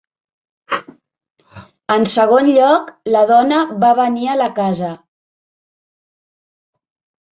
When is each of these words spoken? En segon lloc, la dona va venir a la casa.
En 1.97 2.07
segon 2.13 2.49
lloc, 2.55 2.89
la 3.17 3.23
dona 3.35 3.61
va 3.87 3.93
venir 4.03 4.27
a 4.29 4.39
la 4.41 4.49
casa. 4.61 4.91